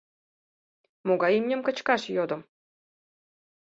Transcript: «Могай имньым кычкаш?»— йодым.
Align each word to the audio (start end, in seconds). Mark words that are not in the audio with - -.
«Могай 1.07 1.31
имньым 1.39 1.61
кычкаш?»— 1.67 2.01
йодым. 2.15 2.41